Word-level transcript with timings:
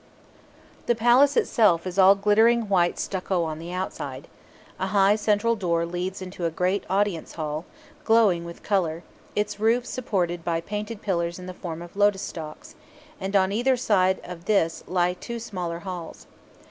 The 0.87 0.95
palace 0.95 1.37
itself 1.37 1.85
is 1.85 1.99
all 1.99 2.15
glittering 2.15 2.67
white 2.69 2.97
stucco 2.97 3.43
on 3.43 3.59
the 3.59 3.71
outside. 3.71 4.27
A 4.79 4.87
high 4.87 5.15
central 5.15 5.55
door 5.55 5.85
leads 5.85 6.23
into 6.23 6.45
a 6.45 6.49
great 6.49 6.83
audience 6.89 7.33
hall, 7.33 7.65
glowing 8.03 8.43
with 8.43 8.63
colour, 8.63 9.03
its 9.35 9.59
roof 9.59 9.85
supported 9.85 10.43
by 10.43 10.59
painted 10.59 11.03
pillars 11.03 11.37
in 11.37 11.45
the 11.45 11.53
form 11.53 11.83
of 11.83 11.95
lotus 11.95 12.23
stalks; 12.23 12.73
and 13.19 13.35
on 13.35 13.51
either 13.51 13.77
side 13.77 14.19
of 14.23 14.45
this 14.45 14.83
lie 14.87 15.13
two 15.13 15.37
smaller 15.37 15.77
halls. 15.81 16.25